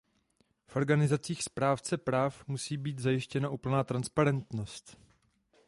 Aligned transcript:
V 0.67 0.75
organizacích 0.75 1.43
správce 1.43 1.97
práv 1.97 2.47
musí 2.47 2.77
být 2.77 2.99
zajištěna 2.99 3.49
úplná 3.49 3.83
transparentnost. 3.83 4.97